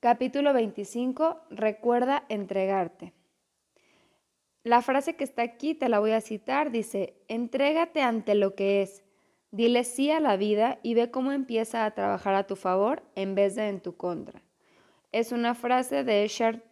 Capítulo 0.00 0.54
25. 0.54 1.42
Recuerda 1.50 2.24
entregarte. 2.30 3.12
La 4.64 4.80
frase 4.80 5.14
que 5.14 5.24
está 5.24 5.42
aquí 5.42 5.74
te 5.74 5.90
la 5.90 5.98
voy 5.98 6.12
a 6.12 6.22
citar. 6.22 6.70
Dice, 6.70 7.22
entrégate 7.28 8.00
ante 8.00 8.34
lo 8.34 8.54
que 8.54 8.80
es. 8.80 9.04
Dile 9.50 9.84
sí 9.84 10.10
a 10.10 10.18
la 10.18 10.38
vida 10.38 10.78
y 10.82 10.94
ve 10.94 11.10
cómo 11.10 11.32
empieza 11.32 11.84
a 11.84 11.90
trabajar 11.90 12.34
a 12.34 12.46
tu 12.46 12.56
favor 12.56 13.02
en 13.14 13.34
vez 13.34 13.56
de 13.56 13.68
en 13.68 13.82
tu 13.82 13.98
contra. 13.98 14.42
Es 15.12 15.32
una 15.32 15.54
frase 15.54 16.02
de 16.02 16.24
Eckhart 16.24 16.64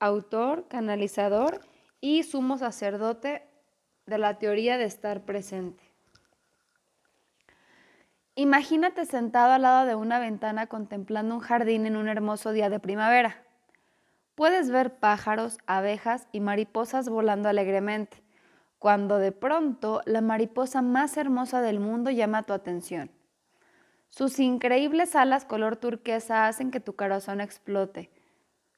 autor, 0.00 0.66
canalizador 0.68 1.60
y 2.00 2.22
sumo 2.22 2.56
sacerdote 2.56 3.42
de 4.06 4.16
la 4.16 4.38
teoría 4.38 4.78
de 4.78 4.84
estar 4.84 5.26
presente. 5.26 5.83
Imagínate 8.36 9.06
sentado 9.06 9.52
al 9.52 9.62
lado 9.62 9.86
de 9.86 9.94
una 9.94 10.18
ventana 10.18 10.66
contemplando 10.66 11.36
un 11.36 11.40
jardín 11.40 11.86
en 11.86 11.96
un 11.96 12.08
hermoso 12.08 12.50
día 12.50 12.68
de 12.68 12.80
primavera. 12.80 13.44
Puedes 14.34 14.70
ver 14.70 14.98
pájaros, 14.98 15.58
abejas 15.66 16.26
y 16.32 16.40
mariposas 16.40 17.08
volando 17.08 17.48
alegremente, 17.48 18.24
cuando 18.80 19.18
de 19.18 19.30
pronto 19.30 20.00
la 20.04 20.20
mariposa 20.20 20.82
más 20.82 21.16
hermosa 21.16 21.60
del 21.60 21.78
mundo 21.78 22.10
llama 22.10 22.42
tu 22.42 22.52
atención. 22.52 23.12
Sus 24.08 24.40
increíbles 24.40 25.14
alas 25.14 25.44
color 25.44 25.76
turquesa 25.76 26.48
hacen 26.48 26.72
que 26.72 26.80
tu 26.80 26.96
corazón 26.96 27.40
explote. 27.40 28.10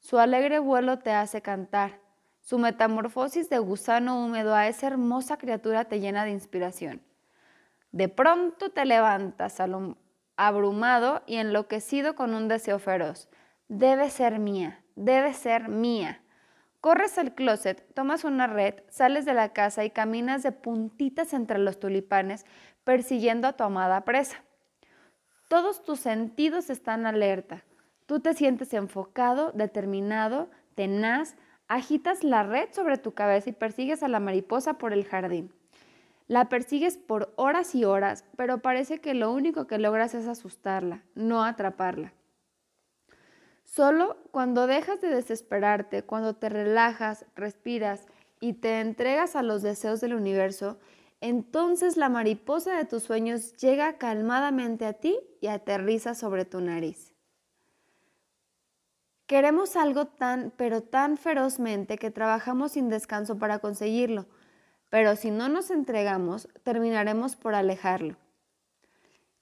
Su 0.01 0.18
alegre 0.18 0.59
vuelo 0.59 0.98
te 0.98 1.12
hace 1.12 1.41
cantar. 1.41 1.98
Su 2.43 2.59
metamorfosis 2.59 3.48
de 3.48 3.59
gusano 3.59 4.23
húmedo 4.23 4.54
a 4.54 4.68
esa 4.68 4.88
hermosa 4.88 5.38
criatura 5.38 5.87
te 5.87 5.98
llena 5.98 6.27
de 6.27 6.32
inspiración. 6.32 7.01
De 7.96 8.10
pronto 8.10 8.68
te 8.68 8.84
levantas 8.84 9.56
abrumado 10.37 11.23
y 11.24 11.37
enloquecido 11.37 12.15
con 12.15 12.34
un 12.34 12.46
deseo 12.46 12.79
feroz. 12.79 13.30
Debe 13.68 14.10
ser 14.10 14.38
mía, 14.38 14.84
debe 14.96 15.32
ser 15.32 15.70
mía. 15.70 16.20
Corres 16.82 17.16
al 17.16 17.35
closet, 17.35 17.90
tomas 17.95 18.24
una 18.24 18.48
red, 18.48 18.74
sales 18.90 19.24
de 19.24 19.32
la 19.32 19.54
casa 19.54 19.82
y 19.87 19.88
caminas 19.93 20.43
de 20.43 20.52
puntitas 20.52 21.32
entre 21.32 21.57
los 21.57 21.80
tulipanes 21.80 22.45
persiguiendo 22.85 23.48
a 23.48 23.54
tu 23.54 23.65
amada 23.65 24.04
presa. 24.04 24.45
Todos 25.48 25.82
tus 25.82 25.98
sentidos 25.98 26.68
están 26.68 27.07
alerta. 27.07 27.65
Tú 28.04 28.20
te 28.20 28.35
sientes 28.35 28.74
enfocado, 28.74 29.52
determinado, 29.52 30.51
tenaz, 30.74 31.35
agitas 31.66 32.24
la 32.24 32.42
red 32.42 32.68
sobre 32.73 32.98
tu 32.98 33.15
cabeza 33.15 33.48
y 33.48 33.54
persigues 33.54 34.02
a 34.02 34.09
la 34.09 34.20
mariposa 34.20 34.74
por 34.74 34.92
el 34.92 35.07
jardín. 35.07 35.51
La 36.29 36.49
persigues 36.49 36.96
por 36.99 37.32
horas 37.37 37.74
y 37.74 37.85
horas, 37.85 38.24
pero 38.37 38.59
parece 38.59 39.01
que 39.01 39.15
lo 39.15 39.32
único 39.32 39.66
que 39.69 39.79
logras 39.79 40.15
es 40.15 40.27
asustarla, 40.27 41.05
no 41.15 41.45
atraparla. 41.45 42.13
Solo 43.63 44.16
cuando 44.32 44.66
dejas 44.66 45.01
de 45.01 45.09
desesperarte, 45.09 46.02
cuando 46.02 46.35
te 46.35 46.49
relajas, 46.49 47.27
respiras 47.37 48.07
y 48.41 48.54
te 48.54 48.80
entregas 48.80 49.37
a 49.37 49.43
los 49.43 49.63
deseos 49.63 50.01
del 50.01 50.15
universo, 50.15 50.79
entonces 51.21 51.97
la 51.97 52.09
mariposa 52.09 52.77
de 52.77 52.85
tus 52.85 53.04
sueños 53.04 53.57
llega 53.57 53.97
calmadamente 53.97 54.85
a 54.85 54.95
ti 54.95 55.19
y 55.41 55.47
aterriza 55.47 56.15
sobre 56.15 56.45
tu 56.45 56.60
nariz. 56.60 57.13
Queremos 59.27 59.77
algo 59.77 60.07
tan, 60.07 60.52
pero 60.57 60.82
tan 60.82 61.16
ferozmente 61.16 61.99
que 61.99 62.10
trabajamos 62.10 62.73
sin 62.73 62.88
descanso 62.88 63.38
para 63.38 63.59
conseguirlo 63.59 64.27
pero 64.91 65.16
si 65.16 65.31
no 65.31 65.48
nos 65.48 65.70
entregamos, 65.70 66.48
terminaremos 66.62 67.37
por 67.37 67.54
alejarlo. 67.54 68.16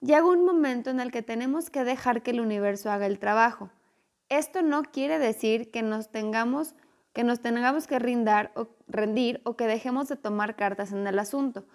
Llega 0.01 0.25
un 0.25 0.45
momento 0.45 0.89
en 0.89 0.99
el 0.99 1.11
que 1.11 1.21
tenemos 1.21 1.69
que 1.69 1.83
dejar 1.83 2.21
que 2.21 2.31
el 2.31 2.41
universo 2.41 2.91
haga 2.91 3.07
el 3.07 3.19
trabajo. 3.19 3.69
Esto 4.29 4.61
no 4.61 4.83
quiere 4.83 5.19
decir 5.19 5.71
que 5.71 5.81
nos 5.81 6.11
tengamos 6.11 6.75
que, 7.15 7.23
nos 7.23 7.39
tengamos 7.39 7.87
que 7.87 7.97
rendir 7.97 9.41
o 9.45 9.55
que 9.55 9.67
dejemos 9.67 10.09
de 10.09 10.17
tomar 10.17 10.57
cartas 10.57 10.91
en 10.91 11.07
el 11.07 11.17
asunto. 11.17 11.65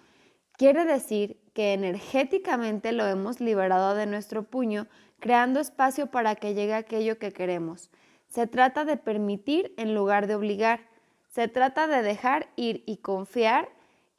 Quiere 0.53 0.85
decir 0.85 1.41
que 1.53 1.73
energéticamente 1.73 2.91
lo 2.91 3.07
hemos 3.07 3.41
liberado 3.41 3.95
de 3.95 4.05
nuestro 4.05 4.43
puño, 4.43 4.87
creando 5.19 5.59
espacio 5.59 6.11
para 6.11 6.35
que 6.35 6.53
llegue 6.53 6.75
aquello 6.75 7.17
que 7.17 7.31
queremos. 7.31 7.89
Se 8.27 8.45
trata 8.45 8.85
de 8.85 8.97
permitir 8.97 9.73
en 9.77 9.95
lugar 9.95 10.27
de 10.27 10.35
obligar. 10.35 10.90
Se 11.31 11.47
trata 11.47 11.87
de 11.87 12.01
dejar 12.01 12.49
ir 12.57 12.83
y 12.85 12.97
confiar 12.97 13.69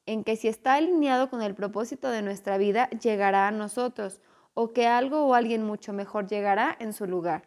en 0.07 0.25
que 0.25 0.37
si 0.37 0.49
está 0.49 0.75
alineado 0.75 1.29
con 1.29 1.43
el 1.43 1.55
propósito 1.55 2.09
de 2.09 2.23
nuestra 2.23 2.57
vida, 2.57 2.89
llegará 2.89 3.49
a 3.49 3.53
nosotros 3.53 4.23
o 4.55 4.73
que 4.73 4.87
algo 4.87 5.27
o 5.27 5.35
alguien 5.35 5.63
mucho 5.63 5.93
mejor 5.93 6.27
llegará 6.27 6.75
en 6.81 6.95
su 6.95 7.07
lugar. 7.07 7.45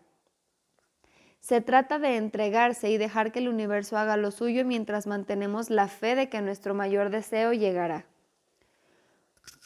Se 1.39 1.61
trata 1.61 1.97
de 1.97 2.15
entregarse 2.17 2.91
y 2.91 2.97
dejar 2.97 3.31
que 3.31 3.39
el 3.39 3.49
universo 3.49 3.97
haga 3.97 4.17
lo 4.17 4.29
suyo 4.29 4.65
mientras 4.65 5.07
mantenemos 5.07 5.71
la 5.71 5.87
fe 5.87 6.15
de 6.15 6.29
que 6.29 6.41
nuestro 6.41 6.75
mayor 6.75 7.09
deseo 7.09 7.51
llegará. 7.51 8.05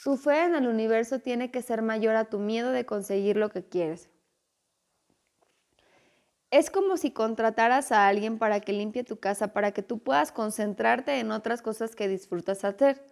Tu 0.04 0.16
fe 0.16 0.44
en 0.44 0.56
el 0.56 0.68
universo 0.68 1.20
tiene 1.20 1.52
que 1.52 1.62
ser 1.62 1.82
mayor 1.82 2.16
a 2.16 2.26
tu 2.26 2.40
miedo 2.40 2.72
de 2.72 2.86
conseguir 2.86 3.36
lo 3.36 3.50
que 3.50 3.64
quieres. 3.64 4.10
Es 6.52 6.72
como 6.72 6.98
si 6.98 7.12
contrataras 7.12 7.92
a 7.92 8.08
alguien 8.08 8.40
para 8.40 8.60
que 8.60 8.74
limpie 8.74 9.04
tu 9.04 9.20
casa, 9.20 9.54
para 9.54 9.72
que 9.72 9.84
tú 9.84 10.00
puedas 10.00 10.32
concentrarte 10.32 11.20
en 11.20 11.32
otras 11.32 11.62
cosas 11.62 11.96
que 11.96 12.08
disfrutas 12.08 12.66
hacer. 12.66 13.04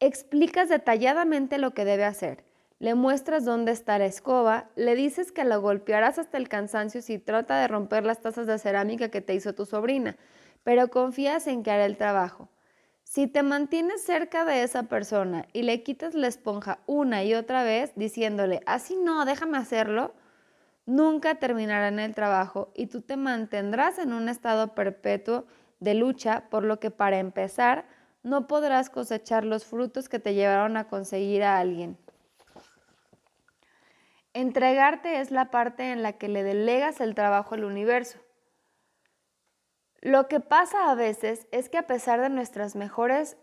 Explicas 0.00 0.70
detalladamente 0.70 1.58
lo 1.58 1.72
que 1.72 1.84
debe 1.84 2.04
hacer. 2.04 2.44
Le 2.78 2.94
muestras 2.94 3.44
dónde 3.44 3.72
está 3.72 3.98
la 3.98 4.06
escoba, 4.06 4.70
le 4.76 4.94
dices 4.94 5.30
que 5.32 5.44
lo 5.44 5.60
golpearás 5.60 6.18
hasta 6.18 6.38
el 6.38 6.48
cansancio 6.48 7.02
si 7.02 7.18
trata 7.18 7.60
de 7.60 7.68
romper 7.68 8.06
las 8.06 8.22
tazas 8.22 8.46
de 8.46 8.58
cerámica 8.58 9.10
que 9.10 9.20
te 9.20 9.34
hizo 9.34 9.52
tu 9.52 9.66
sobrina, 9.66 10.16
pero 10.62 10.88
confías 10.88 11.48
en 11.48 11.62
que 11.62 11.72
hará 11.72 11.84
el 11.84 11.96
trabajo. 11.96 12.48
Si 13.02 13.26
te 13.26 13.42
mantienes 13.42 14.04
cerca 14.04 14.44
de 14.44 14.62
esa 14.62 14.84
persona 14.84 15.46
y 15.52 15.62
le 15.62 15.82
quitas 15.82 16.14
la 16.14 16.28
esponja 16.28 16.78
una 16.86 17.24
y 17.24 17.34
otra 17.34 17.64
vez 17.64 17.92
diciéndole, 17.96 18.60
así 18.64 18.96
no, 18.96 19.24
déjame 19.24 19.58
hacerlo, 19.58 20.14
nunca 20.88 21.34
terminarán 21.34 22.00
el 22.00 22.14
trabajo 22.14 22.72
y 22.74 22.86
tú 22.86 23.02
te 23.02 23.18
mantendrás 23.18 23.98
en 23.98 24.14
un 24.14 24.30
estado 24.30 24.74
perpetuo 24.74 25.44
de 25.80 25.92
lucha, 25.92 26.48
por 26.48 26.64
lo 26.64 26.80
que 26.80 26.90
para 26.90 27.18
empezar 27.18 27.84
no 28.22 28.46
podrás 28.46 28.88
cosechar 28.88 29.44
los 29.44 29.66
frutos 29.66 30.08
que 30.08 30.18
te 30.18 30.32
llevaron 30.32 30.78
a 30.78 30.88
conseguir 30.88 31.42
a 31.42 31.58
alguien. 31.58 31.98
Entregarte 34.32 35.20
es 35.20 35.30
la 35.30 35.50
parte 35.50 35.92
en 35.92 36.02
la 36.02 36.14
que 36.14 36.28
le 36.28 36.42
delegas 36.42 37.02
el 37.02 37.14
trabajo 37.14 37.54
al 37.54 37.64
universo. 37.64 38.18
Lo 40.00 40.26
que 40.26 40.40
pasa 40.40 40.90
a 40.90 40.94
veces 40.94 41.48
es 41.52 41.68
que 41.68 41.76
a 41.76 41.86
pesar 41.86 42.22
de 42.22 42.30
nuestras 42.30 42.76
mejores 42.76 43.36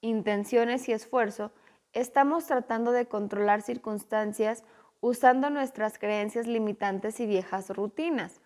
intenciones 0.00 0.88
y 0.88 0.92
esfuerzo, 0.92 1.52
estamos 1.92 2.46
tratando 2.46 2.92
de 2.92 3.08
controlar 3.08 3.60
circunstancias 3.60 4.64
usando 5.02 5.50
nuestras 5.50 5.98
creencias 5.98 6.46
limitantes 6.46 7.20
y 7.20 7.26
viejas 7.26 7.68
rutinas. 7.68 8.40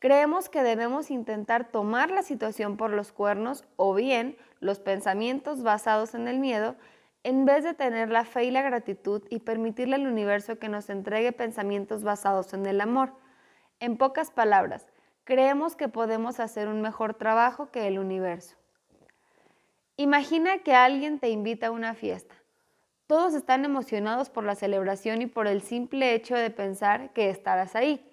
Creemos 0.00 0.48
que 0.48 0.64
debemos 0.64 1.12
intentar 1.12 1.70
tomar 1.70 2.10
la 2.10 2.22
situación 2.22 2.76
por 2.76 2.90
los 2.90 3.12
cuernos 3.12 3.64
o 3.76 3.94
bien 3.94 4.36
los 4.58 4.80
pensamientos 4.80 5.62
basados 5.62 6.14
en 6.14 6.26
el 6.26 6.40
miedo 6.40 6.74
en 7.24 7.44
vez 7.44 7.62
de 7.62 7.74
tener 7.74 8.10
la 8.10 8.24
fe 8.24 8.44
y 8.44 8.50
la 8.50 8.62
gratitud 8.62 9.22
y 9.28 9.40
permitirle 9.40 9.94
al 9.94 10.06
universo 10.06 10.58
que 10.58 10.68
nos 10.68 10.90
entregue 10.90 11.30
pensamientos 11.30 12.02
basados 12.02 12.52
en 12.54 12.66
el 12.66 12.80
amor. 12.80 13.12
En 13.78 13.96
pocas 13.96 14.30
palabras, 14.30 14.88
creemos 15.24 15.76
que 15.76 15.88
podemos 15.88 16.40
hacer 16.40 16.68
un 16.68 16.80
mejor 16.80 17.14
trabajo 17.14 17.70
que 17.70 17.86
el 17.86 17.98
universo. 17.98 18.56
Imagina 19.96 20.58
que 20.60 20.74
alguien 20.74 21.20
te 21.20 21.28
invita 21.28 21.68
a 21.68 21.70
una 21.70 21.94
fiesta. 21.94 22.34
Todos 23.06 23.34
están 23.34 23.64
emocionados 23.64 24.30
por 24.30 24.44
la 24.44 24.54
celebración 24.54 25.22
y 25.22 25.26
por 25.26 25.46
el 25.46 25.62
simple 25.62 26.14
hecho 26.14 26.36
de 26.36 26.50
pensar 26.50 27.12
que 27.12 27.30
estarás 27.30 27.74
ahí. 27.74 28.08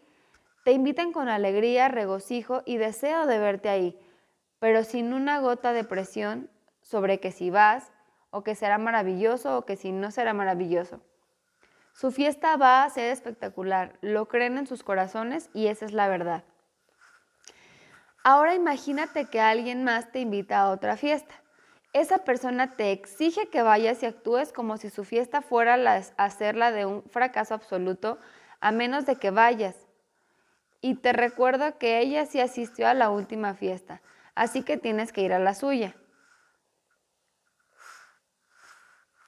Te 0.65 0.71
invitan 0.71 1.13
con 1.13 1.29
alegría, 1.29 1.87
regocijo 1.87 2.63
y 2.65 2.77
deseo 2.77 3.25
de 3.25 3.39
verte 3.39 3.69
ahí, 3.69 3.99
pero 4.59 4.83
sin 4.83 5.13
una 5.13 5.39
gota 5.39 5.73
de 5.73 5.83
presión 5.83 6.49
sobre 6.81 7.19
que 7.19 7.31
si 7.31 7.49
vas 7.49 7.91
o 8.29 8.43
que 8.43 8.55
será 8.55 8.77
maravilloso 8.77 9.57
o 9.57 9.65
que 9.65 9.77
si 9.77 9.91
no 9.91 10.11
será 10.11 10.33
maravilloso. 10.33 11.01
Su 11.93 12.11
fiesta 12.11 12.57
va 12.57 12.83
a 12.83 12.89
ser 12.89 13.11
espectacular, 13.11 13.97
lo 14.01 14.27
creen 14.27 14.57
en 14.57 14.67
sus 14.67 14.83
corazones 14.83 15.49
y 15.53 15.67
esa 15.67 15.85
es 15.85 15.93
la 15.93 16.07
verdad. 16.07 16.43
Ahora 18.23 18.53
imagínate 18.53 19.25
que 19.25 19.39
alguien 19.39 19.83
más 19.83 20.11
te 20.11 20.19
invita 20.19 20.59
a 20.59 20.71
otra 20.71 20.97
fiesta 20.97 21.35
esa 21.93 22.19
persona 22.19 22.75
te 22.75 22.91
exige 22.91 23.49
que 23.49 23.63
vayas 23.63 24.03
y 24.03 24.05
actúes 24.05 24.53
como 24.53 24.77
si 24.77 24.89
su 24.89 25.03
fiesta 25.03 25.41
fuera 25.41 25.73
a 25.73 26.23
hacerla 26.23 26.71
de 26.71 26.85
un 26.85 27.03
fracaso 27.03 27.53
absoluto, 27.53 28.19
a 28.61 28.71
menos 28.71 29.05
de 29.05 29.15
que 29.15 29.31
vayas. 29.31 29.75
Y 30.81 30.95
te 30.95 31.13
recuerdo 31.13 31.77
que 31.77 31.99
ella 31.99 32.25
sí 32.25 32.39
asistió 32.39 32.87
a 32.87 32.93
la 32.93 33.09
última 33.09 33.53
fiesta, 33.53 34.01
así 34.35 34.63
que 34.63 34.77
tienes 34.77 35.11
que 35.11 35.21
ir 35.21 35.33
a 35.33 35.39
la 35.39 35.53
suya. 35.53 35.95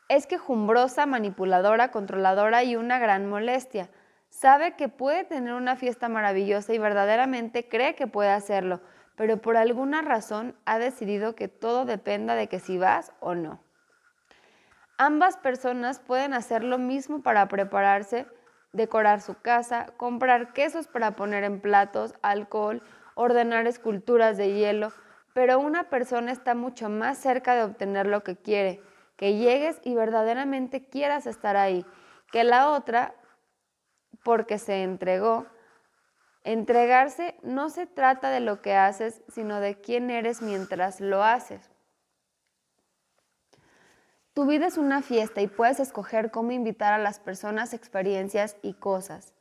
Es 0.08 0.28
quejumbrosa, 0.28 1.06
manipuladora, 1.06 1.92
controladora 1.92 2.64
y 2.64 2.76
una 2.76 3.00
gran 3.00 3.28
molestia. 3.28 3.90
Sabe 4.30 4.76
que 4.76 4.88
puede 4.88 5.24
tener 5.24 5.54
una 5.54 5.76
fiesta 5.76 6.10
maravillosa 6.10 6.74
y 6.74 6.78
verdaderamente 6.78 7.68
cree 7.68 7.96
que 7.96 8.08
puede 8.08 8.30
hacerlo, 8.30 8.82
pero 9.22 9.38
por 9.38 9.56
alguna 9.56 10.02
razón 10.02 10.56
ha 10.66 10.80
decidido 10.80 11.36
que 11.36 11.48
todo 11.48 11.86
dependa 11.86 12.34
de 12.34 12.48
que 12.48 12.60
si 12.60 12.80
vas 12.80 13.14
o 13.20 13.36
no. 13.36 13.64
Ambas 14.98 15.38
personas 15.38 16.00
pueden 16.00 16.34
hacer 16.34 16.64
lo 16.64 16.80
mismo 16.80 17.22
para 17.22 17.48
prepararse, 17.48 18.26
decorar 18.74 19.22
su 19.22 19.36
casa, 19.36 19.94
comprar 19.96 20.54
quesos 20.54 20.88
para 20.88 21.12
poner 21.16 21.44
en 21.44 21.62
platos, 21.62 22.16
alcohol, 22.24 22.82
ordenar 23.14 23.68
esculturas 23.68 24.38
de 24.38 24.56
hielo, 24.56 24.92
pero 25.36 25.60
una 25.60 25.92
persona 25.92 26.32
está 26.32 26.56
mucho 26.56 26.90
más 26.90 27.20
cerca 27.20 27.54
de 27.54 27.62
obtener 27.62 28.08
lo 28.08 28.24
que 28.24 28.38
quiere, 28.38 28.82
que 29.18 29.36
llegues 29.36 29.80
y 29.84 29.94
verdaderamente 29.94 30.90
quieras 30.90 31.28
estar 31.28 31.58
ahí, 31.58 31.86
que 32.32 32.44
la 32.44 32.72
otra 32.72 33.14
porque 34.24 34.58
se 34.58 34.82
entregó. 34.82 35.46
Entregarse 36.44 37.36
no 37.44 37.70
se 37.70 37.86
trata 37.86 38.32
de 38.32 38.40
lo 38.40 38.62
que 38.62 38.76
haces, 38.76 39.22
sino 39.28 39.60
de 39.60 39.80
quién 39.80 40.10
eres 40.10 40.42
mientras 40.42 41.00
lo 41.00 41.24
haces. 41.24 41.70
Tu 44.34 44.46
vida 44.46 44.66
es 44.66 44.78
una 44.78 45.02
fiesta 45.02 45.42
y 45.42 45.48
puedes 45.48 45.80
escoger 45.80 46.32
cómo 46.32 46.52
invitar 46.52 46.94
a 46.94 46.98
las 46.98 47.20
personas, 47.20 47.74
experiencias 47.74 48.56
y 48.62 48.74
cosas. 48.74 49.34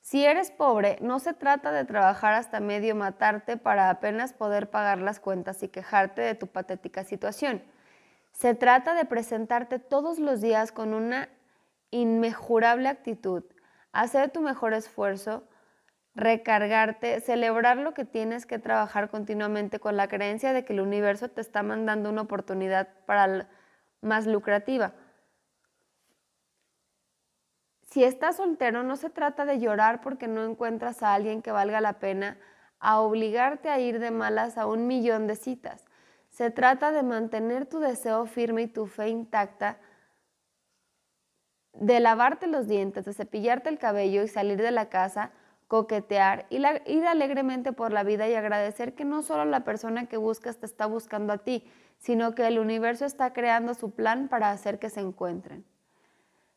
Si 0.00 0.24
eres 0.24 0.50
pobre, 0.50 0.98
no 1.00 1.18
se 1.18 1.34
trata 1.34 1.70
de 1.70 1.84
trabajar 1.84 2.34
hasta 2.34 2.60
medio 2.60 2.94
matarte 2.94 3.56
para 3.56 3.90
apenas 3.90 4.32
poder 4.32 4.70
pagar 4.70 4.98
las 4.98 5.20
cuentas 5.20 5.62
y 5.62 5.68
quejarte 5.68 6.22
de 6.22 6.34
tu 6.34 6.46
patética 6.46 7.04
situación. 7.04 7.62
Se 8.32 8.54
trata 8.54 8.94
de 8.94 9.04
presentarte 9.04 9.78
todos 9.78 10.18
los 10.18 10.40
días 10.40 10.72
con 10.72 10.94
una 10.94 11.28
inmejorable 11.90 12.88
actitud, 12.88 13.44
hacer 13.92 14.30
tu 14.30 14.40
mejor 14.40 14.72
esfuerzo, 14.72 15.44
recargarte, 16.14 17.20
celebrar 17.20 17.78
lo 17.78 17.94
que 17.94 18.04
tienes 18.04 18.46
que 18.46 18.58
trabajar 18.58 19.10
continuamente 19.10 19.80
con 19.80 19.96
la 19.96 20.08
creencia 20.08 20.52
de 20.52 20.64
que 20.64 20.74
el 20.74 20.80
universo 20.80 21.28
te 21.28 21.40
está 21.40 21.62
mandando 21.62 22.10
una 22.10 22.22
oportunidad 22.22 22.88
para 23.06 23.48
más 24.00 24.26
lucrativa. 24.26 24.92
Si 27.90 28.04
estás 28.04 28.36
soltero, 28.36 28.82
no 28.82 28.96
se 28.96 29.10
trata 29.10 29.44
de 29.44 29.58
llorar 29.58 30.00
porque 30.00 30.26
no 30.26 30.44
encuentras 30.44 31.02
a 31.02 31.14
alguien 31.14 31.42
que 31.42 31.52
valga 31.52 31.80
la 31.80 31.98
pena, 31.98 32.38
a 32.78 33.00
obligarte 33.00 33.68
a 33.68 33.78
ir 33.78 33.98
de 33.98 34.10
malas 34.10 34.58
a 34.58 34.66
un 34.66 34.86
millón 34.86 35.26
de 35.26 35.36
citas. 35.36 35.84
Se 36.30 36.50
trata 36.50 36.90
de 36.92 37.02
mantener 37.02 37.66
tu 37.66 37.78
deseo 37.80 38.24
firme 38.26 38.62
y 38.62 38.66
tu 38.66 38.86
fe 38.86 39.08
intacta, 39.08 39.78
de 41.74 42.00
lavarte 42.00 42.46
los 42.46 42.66
dientes, 42.66 43.04
de 43.04 43.12
cepillarte 43.12 43.68
el 43.68 43.78
cabello 43.78 44.22
y 44.22 44.28
salir 44.28 44.60
de 44.60 44.70
la 44.70 44.88
casa, 44.88 45.30
coquetear, 45.72 46.44
ir, 46.50 46.66
ir 46.84 47.06
alegremente 47.06 47.72
por 47.72 47.94
la 47.94 48.02
vida 48.02 48.28
y 48.28 48.34
agradecer 48.34 48.94
que 48.94 49.06
no 49.06 49.22
solo 49.22 49.46
la 49.46 49.64
persona 49.64 50.04
que 50.04 50.18
buscas 50.18 50.58
te 50.58 50.66
está 50.66 50.84
buscando 50.84 51.32
a 51.32 51.38
ti, 51.38 51.64
sino 51.96 52.34
que 52.34 52.46
el 52.46 52.58
universo 52.58 53.06
está 53.06 53.32
creando 53.32 53.72
su 53.72 53.92
plan 53.92 54.28
para 54.28 54.50
hacer 54.50 54.78
que 54.78 54.90
se 54.90 55.00
encuentren. 55.00 55.64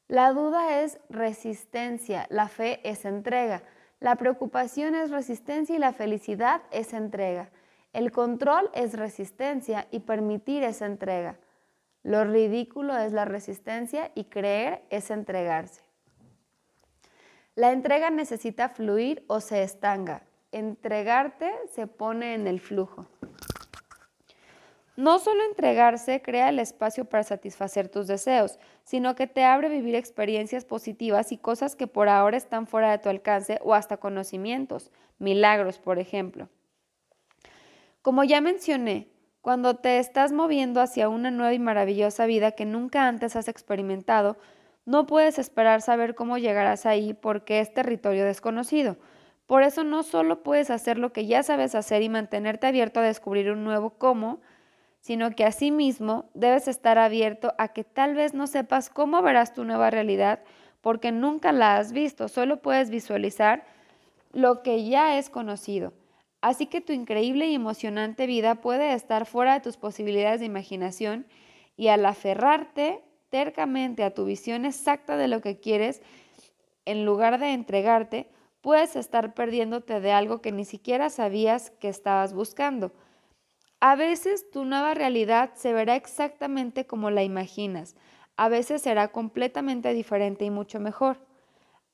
La 0.10 0.34
duda 0.34 0.82
es 0.82 1.00
resistencia, 1.10 2.28
la 2.30 2.50
fe 2.50 2.82
es 2.84 3.06
entrega, 3.06 3.64
la 4.02 4.18
preocupación 4.18 4.96
es 4.96 5.12
resistencia 5.12 5.78
y 5.78 5.80
la 5.80 5.94
felicidad 5.94 6.64
es 6.72 6.92
entrega. 6.92 7.52
El 7.94 8.12
control 8.12 8.70
es 8.74 8.96
resistencia 8.96 9.88
y 9.92 10.02
permitir 10.02 10.62
es 10.64 10.82
entrega. 10.82 11.38
Lo 12.04 12.26
ridículo 12.26 12.98
es 12.98 13.14
la 13.14 13.24
resistencia 13.24 14.12
y 14.14 14.26
creer 14.26 14.84
es 14.90 15.10
entregarse. 15.10 15.85
La 17.56 17.72
entrega 17.72 18.10
necesita 18.10 18.68
fluir 18.68 19.24
o 19.28 19.40
se 19.40 19.64
estanca. 19.64 20.24
Entregarte 20.52 21.54
se 21.72 21.88
pone 21.88 22.34
en 22.34 22.48
el 22.48 22.60
flujo. 22.60 23.08
No 24.98 25.20
solo 25.20 25.42
entregarse 25.46 26.22
crea 26.22 26.50
el 26.50 26.60
espacio 26.60 27.06
para 27.06 27.24
satisfacer 27.24 27.88
tus 27.88 28.08
deseos, 28.08 28.60
sino 28.84 29.16
que 29.16 29.28
te 29.28 29.46
abre 29.46 29.70
vivir 29.70 29.96
experiencias 29.96 30.66
positivas 30.66 31.32
y 31.32 31.38
cosas 31.38 31.78
que 31.78 31.88
por 31.88 32.10
ahora 32.10 32.36
están 32.36 32.68
fuera 32.68 32.92
de 32.92 32.98
tu 32.98 33.08
alcance 33.08 33.60
o 33.64 33.74
hasta 33.74 33.98
conocimientos, 33.98 34.92
milagros, 35.18 35.80
por 35.80 35.98
ejemplo. 35.98 36.50
Como 38.02 38.26
ya 38.26 38.42
mencioné, 38.42 39.08
cuando 39.42 39.78
te 39.78 40.00
estás 40.00 40.34
moviendo 40.34 40.82
hacia 40.82 41.08
una 41.08 41.32
nueva 41.32 41.54
y 41.54 41.60
maravillosa 41.60 42.26
vida 42.26 42.52
que 42.52 42.66
nunca 42.66 43.08
antes 43.08 43.36
has 43.38 43.48
experimentado, 43.48 44.38
no 44.86 45.08
puedes 45.08 45.40
esperar 45.40 45.82
saber 45.82 46.16
cómo 46.16 46.38
llegarás 46.38 46.86
ahí 46.86 47.14
porque 47.14 47.60
es 47.60 47.74
territorio 47.74 48.26
desconocido. 48.26 48.98
Por 49.48 49.64
eso 49.64 49.84
no 49.84 50.04
solo 50.04 50.44
puedes 50.44 50.70
hacer 50.70 50.98
lo 50.98 51.14
que 51.14 51.26
ya 51.26 51.44
sabes 51.44 51.76
hacer 51.76 52.02
y 52.02 52.10
mantenerte 52.10 52.68
abierto 52.68 53.00
a 53.00 53.04
descubrir 53.04 53.52
un 53.52 53.64
nuevo 53.64 53.92
cómo, 53.92 54.42
sino 55.00 55.32
que 55.32 55.46
asimismo 55.46 56.30
debes 56.34 56.68
estar 56.68 56.98
abierto 56.98 57.54
a 57.58 57.68
que 57.70 57.84
tal 57.84 58.16
vez 58.16 58.34
no 58.34 58.48
sepas 58.48 58.90
cómo 58.90 59.22
verás 59.22 59.54
tu 59.54 59.64
nueva 59.64 59.92
realidad 59.92 60.40
porque 60.82 61.12
nunca 61.12 61.52
la 61.52 61.78
has 61.78 61.94
visto, 61.94 62.28
solo 62.28 62.62
puedes 62.62 62.90
visualizar 62.90 63.66
lo 64.34 64.62
que 64.62 64.88
ya 64.88 65.18
es 65.18 65.30
conocido. 65.30 65.94
Así 66.42 66.68
que 66.68 66.82
tu 66.82 66.94
increíble 66.94 67.48
y 67.48 67.56
emocionante 67.56 68.28
vida 68.28 68.56
puede 68.56 68.94
estar 68.94 69.26
fuera 69.26 69.56
de 69.56 69.62
tus 69.62 69.78
posibilidades 69.78 70.42
de 70.42 70.46
imaginación 70.46 71.26
y 71.76 71.88
al 71.88 72.06
aferrarte 72.06 73.02
a 73.38 74.12
tu 74.12 74.26
visión 74.26 74.66
exacta 74.66 75.18
de 75.18 75.28
lo 75.28 75.42
que 75.42 75.60
quieres, 75.60 76.02
en 76.86 77.06
lugar 77.06 77.40
de 77.40 77.54
entregarte, 77.54 78.30
puedes 78.62 78.96
estar 78.96 79.34
perdiéndote 79.34 80.00
de 80.00 80.12
algo 80.12 80.42
que 80.42 80.52
ni 80.52 80.66
siquiera 80.66 81.10
sabías 81.10 81.72
que 81.72 81.90
estabas 81.90 82.34
buscando. 82.34 82.92
A 83.80 83.96
veces 83.96 84.50
tu 84.52 84.66
nueva 84.66 84.94
realidad 84.94 85.52
se 85.56 85.74
verá 85.74 85.96
exactamente 85.96 86.88
como 86.88 87.12
la 87.12 87.24
imaginas, 87.24 87.96
a 88.38 88.50
veces 88.50 88.82
será 88.82 89.10
completamente 89.10 89.94
diferente 89.94 90.46
y 90.46 90.50
mucho 90.50 90.80
mejor. 90.80 91.18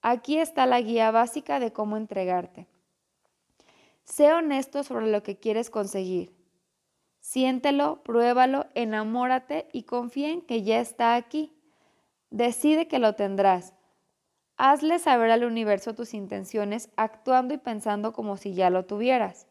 Aquí 0.02 0.38
está 0.38 0.66
la 0.66 0.82
guía 0.82 1.12
básica 1.12 1.60
de 1.60 1.72
cómo 1.72 1.98
entregarte. 1.98 2.68
Sé 4.04 4.34
honesto 4.34 4.84
sobre 4.84 5.12
lo 5.12 5.22
que 5.22 5.38
quieres 5.38 5.70
conseguir. 5.70 6.41
Siéntelo, 7.22 8.04
pruébalo, 8.04 8.66
enamórate 8.76 9.68
y 9.72 9.84
confía 9.84 10.30
en 10.30 10.42
que 10.42 10.64
ya 10.64 10.80
está 10.80 11.16
aquí. 11.16 11.54
Decide 12.30 12.88
que 12.88 13.00
lo 13.00 13.16
tendrás. 13.16 13.74
Hazle 14.58 15.00
saber 15.00 15.32
al 15.32 15.46
universo 15.46 15.96
tus 15.96 16.13
intenciones 16.13 16.90
actuando 16.98 17.54
y 17.54 17.58
pensando 17.58 18.12
como 18.12 18.38
si 18.38 18.54
ya 18.54 18.70
lo 18.70 18.86
tuvieras. 18.86 19.48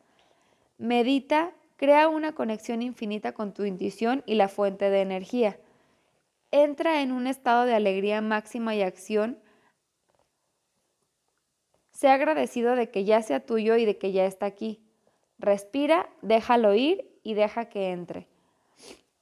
Medita 0.76 1.52
Crea 1.80 2.08
una 2.08 2.34
conexión 2.34 2.82
infinita 2.82 3.32
con 3.32 3.54
tu 3.54 3.64
intuición 3.64 4.22
y 4.26 4.34
la 4.34 4.48
fuente 4.48 4.90
de 4.90 5.00
energía. 5.00 5.58
Entra 6.50 7.00
en 7.00 7.10
un 7.10 7.26
estado 7.26 7.64
de 7.64 7.74
alegría 7.74 8.20
máxima 8.20 8.74
y 8.74 8.82
acción. 8.82 9.38
Sé 11.90 12.08
agradecido 12.08 12.76
de 12.76 12.90
que 12.90 13.06
ya 13.06 13.22
sea 13.22 13.46
tuyo 13.46 13.78
y 13.78 13.86
de 13.86 13.96
que 13.96 14.12
ya 14.12 14.26
está 14.26 14.44
aquí. 14.44 14.84
Respira, 15.38 16.10
déjalo 16.20 16.74
ir 16.74 17.09
y 17.22 17.34
deja 17.34 17.66
que 17.66 17.90
entre. 17.90 18.28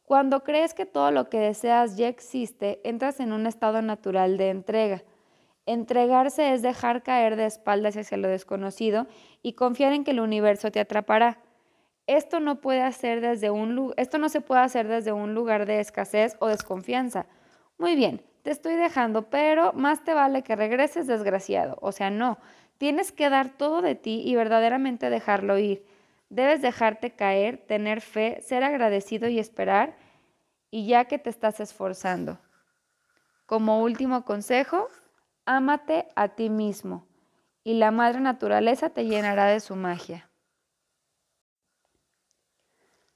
Cuando 0.03 0.43
crees 0.43 0.75
que 0.75 0.87
todo 0.87 1.11
lo 1.11 1.29
que 1.29 1.39
deseas 1.39 1.97
ya 1.97 2.09
existe, 2.09 2.81
entras 2.85 3.21
en 3.21 3.33
un 3.33 3.47
estado 3.47 3.83
natural 3.83 4.39
de 4.39 4.51
entrega. 4.51 5.03
Entregarse 5.67 6.55
es 6.55 6.63
dejar 6.63 7.03
caer 7.03 7.37
de 7.37 7.45
espaldas 7.45 7.97
hacia 7.97 8.17
lo 8.17 8.29
desconocido 8.29 9.07
y 9.43 9.53
confiar 9.53 9.93
en 9.93 10.05
que 10.05 10.13
el 10.13 10.21
universo 10.21 10.71
te 10.71 10.81
atrapará 10.81 11.39
esto 12.09 12.41
no 12.41 12.63
puede 12.63 12.81
hacer 12.81 13.21
desde 13.21 13.51
un 13.51 13.93
esto 13.99 14.17
no 14.17 14.31
se 14.31 14.41
puede 14.41 14.63
hacer 14.63 14.89
desde 14.89 15.13
un 15.13 15.35
lugar 15.35 15.67
de 15.67 15.79
escasez 15.79 16.37
o 16.41 16.49
desconfianza. 16.49 17.27
Muy 17.77 17.97
bien, 17.97 18.23
te 18.43 18.51
estoy 18.51 18.77
dejando, 18.77 19.29
pero 19.29 19.75
más 19.75 20.03
te 20.05 20.15
vale 20.15 20.43
que 20.43 20.57
regreses 20.57 21.07
desgraciado. 21.07 21.77
O 21.83 21.93
sea, 21.93 22.09
no, 22.09 22.39
tienes 22.79 23.13
que 23.13 23.29
dar 23.29 23.51
todo 23.51 23.83
de 23.83 23.95
ti 23.95 24.23
y 24.25 24.35
verdaderamente 24.35 25.11
dejarlo 25.11 25.59
ir. 25.59 25.85
Debes 26.31 26.61
dejarte 26.61 27.15
caer, 27.15 27.59
tener 27.67 28.01
fe, 28.01 28.41
ser 28.43 28.63
agradecido 28.63 29.29
y 29.29 29.39
esperar, 29.39 29.97
y 30.71 30.87
ya 30.87 31.07
que 31.07 31.19
te 31.19 31.31
estás 31.31 31.61
esforzando. 31.61 32.39
Como 33.47 33.83
último 33.83 34.25
consejo, 34.25 34.89
ámate 35.47 36.09
a 36.15 36.29
ti 36.29 36.51
mismo, 36.51 37.07
y 37.65 37.75
la 37.75 37.91
madre 37.91 38.21
naturaleza 38.21 38.91
te 38.91 39.07
llenará 39.07 39.47
de 39.47 39.61
su 39.61 39.75
magia. 39.75 40.29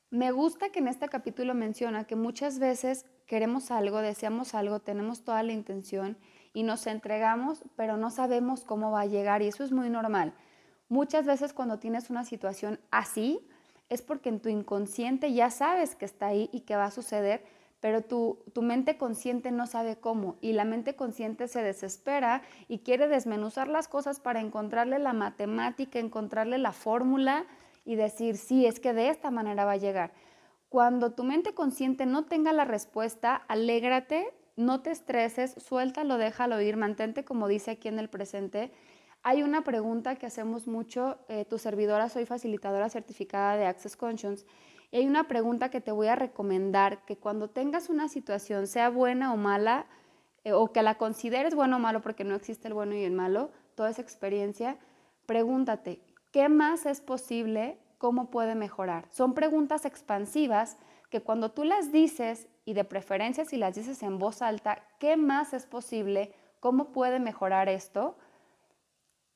Me 0.09 0.31
gusta 0.31 0.69
que 0.69 0.78
en 0.78 0.88
este 0.88 1.09
capítulo 1.09 1.54
menciona 1.54 2.04
que 2.04 2.16
muchas 2.16 2.59
veces 2.59 3.07
queremos 3.26 3.71
algo, 3.71 3.99
deseamos 4.02 4.54
algo, 4.54 4.81
tenemos 4.81 5.25
toda 5.25 5.42
la 5.42 5.52
intención 5.52 6.19
y 6.52 6.64
nos 6.64 6.87
entregamos, 6.87 7.64
pero 7.76 7.97
no 7.97 8.11
sabemos 8.11 8.64
cómo 8.64 8.90
va 8.90 9.00
a 9.00 9.07
llegar 9.07 9.40
y 9.40 9.49
eso 9.49 9.64
es 9.64 9.73
muy 9.73 9.88
normal. 9.88 10.35
Muchas 10.93 11.25
veces 11.25 11.55
cuando 11.55 11.79
tienes 11.79 12.11
una 12.11 12.23
situación 12.23 12.79
así 12.91 13.41
es 13.89 14.03
porque 14.03 14.29
en 14.29 14.41
tu 14.41 14.51
inconsciente 14.51 15.33
ya 15.33 15.49
sabes 15.49 15.95
que 15.95 16.05
está 16.05 16.27
ahí 16.27 16.51
y 16.53 16.61
que 16.61 16.77
va 16.77 16.85
a 16.85 16.91
suceder, 16.91 17.47
pero 17.81 18.03
tu, 18.03 18.41
tu, 18.53 18.61
mente 18.61 18.99
consciente 18.99 19.53
no 19.53 19.67
sabe 19.67 19.97
cómo 19.97 20.37
y 20.43 20.53
la 20.53 20.67
mente 20.67 20.95
consciente 20.95 21.49
se 21.49 21.63
desespera 21.63 22.43
y 22.69 22.81
quiere 22.81 23.09
desmenuzar 23.09 23.69
las 23.69 23.89
cosas 23.89 24.21
para 24.21 24.41
encontrarle 24.41 24.99
la 24.99 25.15
matemática, 25.15 25.99
encontrarle 25.99 26.59
la 26.59 26.73
fórmula 26.73 27.47
y 27.87 27.95
decir, 27.95 28.37
sí, 28.37 28.67
es 28.67 28.79
que 28.79 28.93
de 28.93 29.09
esta 29.09 29.31
manera 29.31 29.65
va 29.65 29.73
a 29.73 29.77
llegar. 29.79 30.13
Cuando 30.69 31.13
tu 31.13 31.25
mente 31.25 31.55
consciente 31.55 32.05
no 32.05 32.27
tenga 32.27 32.53
la 32.53 32.67
respuesta, 32.67 33.37
alégrate, 33.49 34.27
no 34.57 34.83
te 34.83 34.91
estreses, 34.91 35.55
suéltalo, 35.57 36.19
déjalo 36.19 36.61
ir, 36.61 36.77
mantente 36.77 37.25
como 37.25 37.49
dice 37.49 37.71
aquí 37.71 37.89
en 37.89 37.99
el 37.99 38.11
presente. 38.11 38.71
Hay 39.25 39.45
una 39.45 39.62
pregunta 39.62 40.17
que 40.17 40.26
hacemos 40.26 40.67
mucho, 40.67 41.17
eh, 41.29 41.45
tu 41.45 41.57
servidora, 41.59 42.09
soy 42.09 42.26
facilitadora 42.26 42.88
certificada 42.88 43.57
de 43.57 43.67
Access 43.67 43.97
Conscience, 43.97 44.45
y 44.91 44.97
hay 44.97 45.07
una 45.07 45.29
pregunta 45.29 45.71
que 45.71 45.81
te 45.81 45.93
voy 45.93 46.09
a 46.09 46.17
recomendar, 46.17 47.05
que 47.05 47.17
cuando 47.17 47.49
tengas 47.49 47.88
una 47.88 48.09
situación, 48.09 48.67
sea 48.67 48.91
buena 48.91 49.33
o 49.33 49.37
mala, 49.37 49.87
eh, 50.43 50.52
o 50.52 50.73
que 50.73 50.83
la 50.83 50.99
consideres 50.99 51.55
bueno 51.55 51.76
o 51.76 51.79
malo, 51.79 52.00
porque 52.00 52.25
no 52.25 52.35
existe 52.35 52.67
el 52.67 52.75
bueno 52.75 52.97
y 52.97 53.05
el 53.05 53.12
malo, 53.12 53.52
toda 53.76 53.91
esa 53.91 54.02
experiencia, 54.02 54.76
pregúntate, 55.25 56.02
¿qué 56.33 56.49
más 56.49 56.85
es 56.85 57.00
posible? 57.00 57.79
¿Cómo 57.99 58.29
puede 58.29 58.57
mejorar? 58.57 59.07
Son 59.11 59.35
preguntas 59.35 59.85
expansivas 59.85 60.79
que 61.11 61.21
cuando 61.21 61.52
tú 61.52 61.62
las 61.62 61.93
dices, 61.93 62.49
y 62.64 62.75
de 62.75 62.83
preferencia 62.83 63.45
si 63.45 63.57
las 63.57 63.76
dices 63.76 64.02
en 64.02 64.19
voz 64.19 64.43
alta, 64.43 64.83
¿qué 64.99 65.17
más 65.17 65.52
es 65.52 65.67
posible? 65.67 66.35
¿Cómo 66.59 66.91
puede 66.91 67.21
mejorar 67.21 67.69
esto? 67.69 68.17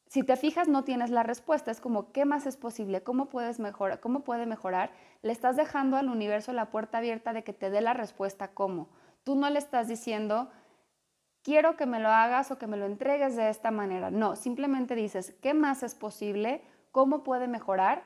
Si 0.08 0.22
te 0.22 0.36
fijas 0.36 0.68
no 0.68 0.84
tienes 0.84 1.10
la 1.10 1.24
respuesta, 1.24 1.70
es 1.70 1.80
como, 1.80 2.12
¿qué 2.12 2.24
más 2.24 2.46
es 2.46 2.56
posible? 2.56 3.02
¿Cómo, 3.02 3.26
puedes 3.26 3.58
mejorar? 3.58 4.00
¿Cómo 4.00 4.20
puede 4.20 4.46
mejorar? 4.46 4.92
Le 5.22 5.32
estás 5.32 5.56
dejando 5.56 5.96
al 5.96 6.08
universo 6.08 6.52
la 6.52 6.70
puerta 6.70 6.98
abierta 6.98 7.32
de 7.32 7.42
que 7.42 7.52
te 7.52 7.70
dé 7.70 7.80
la 7.80 7.92
respuesta 7.92 8.48
cómo. 8.48 8.88
Tú 9.24 9.34
no 9.34 9.50
le 9.50 9.58
estás 9.58 9.88
diciendo, 9.88 10.48
quiero 11.42 11.76
que 11.76 11.86
me 11.86 11.98
lo 11.98 12.08
hagas 12.08 12.52
o 12.52 12.58
que 12.58 12.68
me 12.68 12.76
lo 12.76 12.86
entregues 12.86 13.34
de 13.34 13.48
esta 13.48 13.72
manera. 13.72 14.12
No, 14.12 14.36
simplemente 14.36 14.94
dices, 14.94 15.34
¿qué 15.42 15.54
más 15.54 15.82
es 15.82 15.96
posible? 15.96 16.62
¿Cómo 16.92 17.24
puede 17.24 17.48
mejorar? 17.48 18.04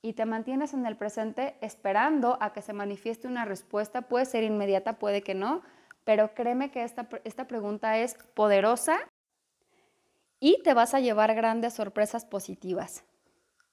Y 0.00 0.14
te 0.14 0.24
mantienes 0.24 0.72
en 0.72 0.86
el 0.86 0.96
presente 0.96 1.56
esperando 1.60 2.38
a 2.40 2.54
que 2.54 2.62
se 2.62 2.72
manifieste 2.72 3.28
una 3.28 3.44
respuesta. 3.44 4.02
Puede 4.02 4.24
ser 4.24 4.42
inmediata, 4.42 4.94
puede 4.94 5.22
que 5.22 5.34
no, 5.34 5.60
pero 6.04 6.34
créeme 6.34 6.70
que 6.70 6.82
esta, 6.82 7.08
esta 7.24 7.46
pregunta 7.46 7.98
es 7.98 8.14
poderosa 8.34 8.98
y 10.44 10.60
te 10.62 10.74
vas 10.74 10.92
a 10.92 11.00
llevar 11.00 11.34
grandes 11.34 11.72
sorpresas 11.72 12.26
positivas. 12.26 13.02